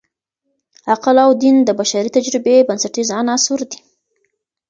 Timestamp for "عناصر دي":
3.19-3.79